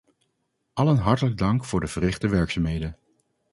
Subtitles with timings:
[0.73, 2.97] Allen hartelijk dank voor de verrichte werkzaamheden.